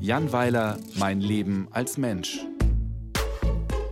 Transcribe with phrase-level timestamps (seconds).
[0.00, 2.38] Jan Weiler, Mein Leben als Mensch.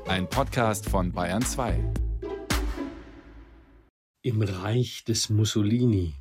[0.06, 1.92] Ein Podcast von Bayern 2.
[4.22, 6.14] Im Reich des Mussolini.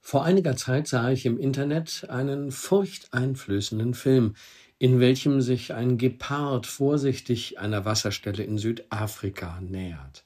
[0.00, 4.34] Vor einiger Zeit sah ich im Internet einen furchteinflößenden Film,
[4.78, 10.24] in welchem sich ein Gepard vorsichtig einer Wasserstelle in Südafrika nähert.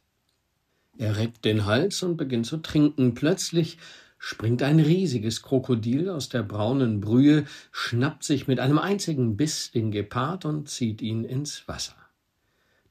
[0.98, 3.14] Er reckt den Hals und beginnt zu trinken.
[3.14, 3.78] Plötzlich
[4.22, 9.90] springt ein riesiges Krokodil aus der braunen Brühe, schnappt sich mit einem einzigen Biss den
[9.90, 11.96] Gepard und zieht ihn ins Wasser.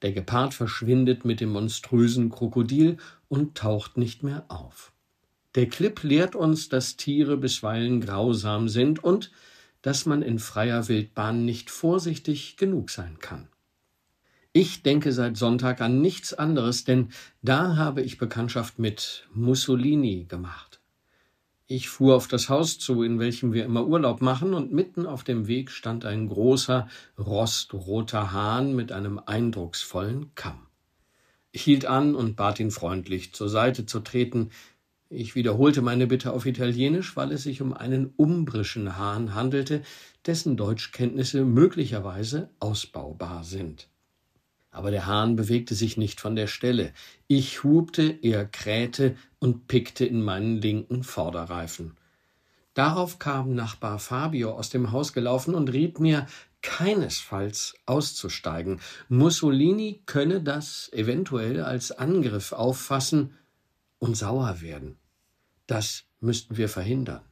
[0.02, 2.96] Der Gepard verschwindet mit dem monströsen Krokodil
[3.28, 4.92] und taucht nicht mehr auf.
[5.54, 9.30] Der Clip lehrt uns, dass Tiere bisweilen grausam sind und
[9.82, 13.48] dass man in freier Wildbahn nicht vorsichtig genug sein kann.
[14.52, 17.10] Ich denke seit Sonntag an nichts anderes, denn
[17.40, 20.69] da habe ich Bekanntschaft mit Mussolini gemacht.
[21.72, 25.22] Ich fuhr auf das Haus zu, in welchem wir immer Urlaub machen, und mitten auf
[25.22, 30.66] dem Weg stand ein großer, rostroter Hahn mit einem eindrucksvollen Kamm.
[31.52, 34.50] Ich hielt an und bat ihn freundlich, zur Seite zu treten.
[35.10, 39.82] Ich wiederholte meine Bitte auf Italienisch, weil es sich um einen umbrischen Hahn handelte,
[40.26, 43.89] dessen Deutschkenntnisse möglicherweise ausbaubar sind
[44.70, 46.92] aber der Hahn bewegte sich nicht von der Stelle.
[47.26, 51.96] Ich hubte, er krähte und pickte in meinen linken Vorderreifen.
[52.74, 56.26] Darauf kam Nachbar Fabio aus dem Haus gelaufen und riet mir,
[56.62, 58.80] keinesfalls auszusteigen.
[59.08, 63.34] Mussolini könne das eventuell als Angriff auffassen
[63.98, 64.96] und sauer werden.
[65.66, 67.22] Das müssten wir verhindern.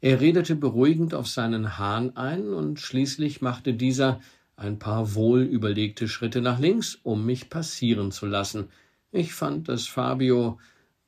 [0.00, 4.20] Er redete beruhigend auf seinen Hahn ein, und schließlich machte dieser
[4.58, 8.68] ein paar wohlüberlegte Schritte nach links, um mich passieren zu lassen.
[9.12, 10.58] Ich fand, dass Fabio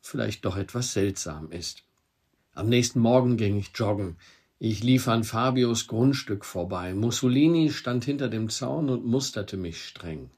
[0.01, 1.83] vielleicht doch etwas seltsam ist.
[2.55, 4.17] Am nächsten Morgen ging ich joggen.
[4.61, 6.95] Ich lief an Fabios Grundstück vorbei.
[6.95, 10.31] Mussolini stand hinter dem Zaun und musterte mich streng.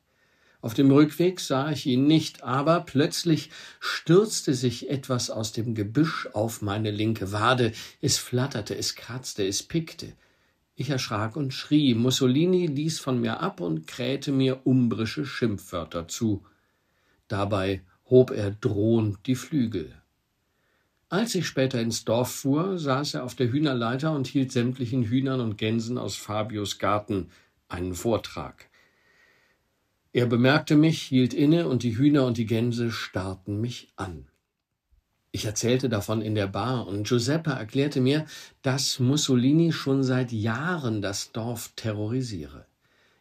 [0.63, 3.51] Auf dem Rückweg sah ich ihn nicht, aber plötzlich
[3.81, 7.73] stürzte sich etwas aus dem Gebüsch auf meine linke Wade.
[8.01, 10.13] Es flatterte, es kratzte, es pickte.
[10.83, 11.95] Ich erschrak und schrie.
[11.95, 16.45] Mussolini ließ von mir ab und krähte mir umbrische Schimpfwörter zu.
[17.29, 19.95] Dabei hob er drohend die Flügel.
[21.09, 25.39] Als ich später ins Dorf fuhr, saß er auf der Hühnerleiter und hielt sämtlichen Hühnern
[25.39, 27.29] und Gänsen aus Fabius Garten
[27.69, 28.69] einen Vortrag.
[30.13, 34.27] Er bemerkte mich, hielt inne, und die Hühner und die Gänse starrten mich an.
[35.35, 38.27] Ich erzählte davon in der Bar und Giuseppe erklärte mir,
[38.61, 42.67] dass Mussolini schon seit Jahren das Dorf terrorisiere.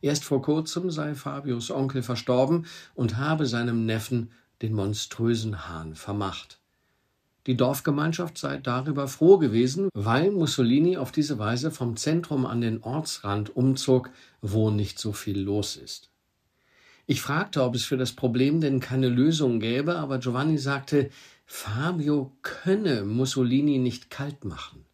[0.02, 6.60] Erst vor kurzem sei Fabius Onkel verstorben und habe seinem Neffen den monströsen Hahn vermacht.
[7.48, 12.84] Die Dorfgemeinschaft sei darüber froh gewesen, weil Mussolini auf diese Weise vom Zentrum an den
[12.84, 14.12] Ortsrand umzog,
[14.42, 16.11] wo nicht so viel los ist.
[17.12, 21.10] Ich fragte, ob es für das Problem denn keine Lösung gäbe, aber Giovanni sagte,
[21.46, 24.86] Fabio könne Mussolini nicht kalt machen.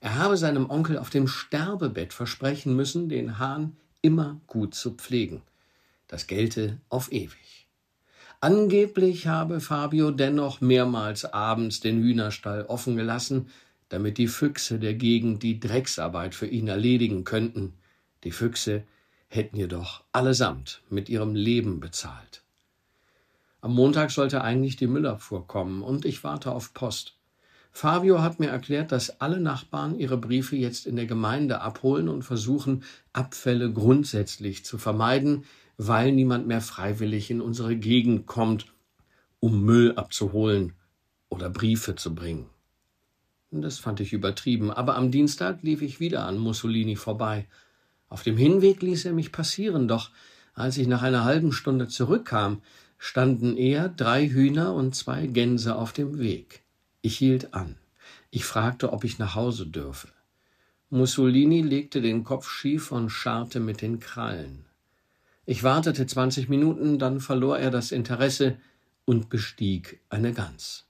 [0.00, 5.42] Er habe seinem Onkel auf dem Sterbebett versprechen müssen, den Hahn immer gut zu pflegen.
[6.08, 7.68] Das gelte auf ewig.
[8.40, 13.48] Angeblich habe Fabio dennoch mehrmals abends den Hühnerstall offen gelassen,
[13.90, 17.74] damit die Füchse der Gegend die Drecksarbeit für ihn erledigen könnten.
[18.24, 18.84] Die Füchse
[19.30, 22.42] hätten jedoch allesamt mit ihrem Leben bezahlt.
[23.60, 27.16] Am Montag sollte eigentlich die Müllabfuhr kommen und ich warte auf Post.
[27.70, 32.24] Fabio hat mir erklärt, dass alle Nachbarn ihre Briefe jetzt in der Gemeinde abholen und
[32.24, 32.82] versuchen,
[33.12, 35.44] Abfälle grundsätzlich zu vermeiden,
[35.76, 38.66] weil niemand mehr freiwillig in unsere Gegend kommt,
[39.38, 40.72] um Müll abzuholen
[41.28, 42.50] oder Briefe zu bringen.
[43.52, 47.46] Das fand ich übertrieben, aber am Dienstag lief ich wieder an Mussolini vorbei.
[48.10, 50.10] Auf dem Hinweg ließ er mich passieren, doch
[50.52, 52.60] als ich nach einer halben Stunde zurückkam,
[52.98, 56.62] standen er, drei Hühner und zwei Gänse auf dem Weg.
[57.00, 57.76] Ich hielt an.
[58.30, 60.08] Ich fragte, ob ich nach Hause dürfe.
[60.90, 64.66] Mussolini legte den Kopf schief und scharrte mit den Krallen.
[65.46, 68.56] Ich wartete zwanzig Minuten, dann verlor er das Interesse
[69.04, 70.84] und bestieg eine Gans.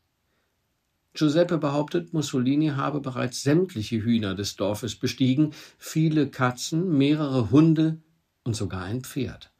[1.13, 7.99] Giuseppe behauptet, Mussolini habe bereits sämtliche Hühner des Dorfes bestiegen, viele Katzen, mehrere Hunde
[8.45, 9.51] und sogar ein Pferd.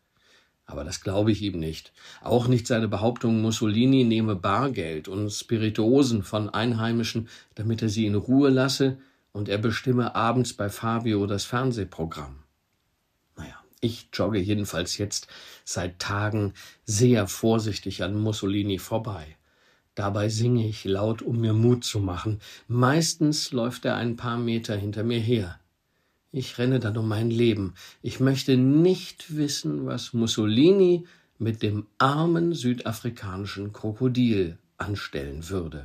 [0.65, 1.93] Aber das glaube ich ihm nicht.
[2.23, 8.15] Auch nicht seine Behauptung, Mussolini nehme Bargeld und Spirituosen von Einheimischen, damit er sie in
[8.15, 8.99] Ruhe lasse
[9.33, 12.45] und er bestimme abends bei Fabio das Fernsehprogramm.
[13.37, 15.27] Naja, ich jogge jedenfalls jetzt
[15.65, 16.55] seit Tagen
[16.85, 19.37] sehr vorsichtig an Mussolini vorbei.
[20.01, 22.41] Dabei singe ich laut, um mir Mut zu machen.
[22.69, 25.61] Meistens läuft er ein paar Meter hinter mir her.
[26.33, 27.75] Ich renne dann um mein Leben.
[28.01, 31.07] Ich möchte nicht wissen, was Mussolini
[31.39, 35.79] mit dem armen südafrikanischen Krokodil anstellen würde.